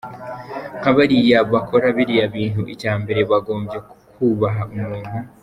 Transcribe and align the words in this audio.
Nka 0.79 0.91
bariya 0.97 1.39
bakora 1.53 1.85
biriya 1.95 2.25
bintu 2.35 2.61
icya 2.73 2.93
mbere 3.01 3.19
bagombye 3.31 3.77
kubaha 4.13 4.63
umuntu. 4.75 5.15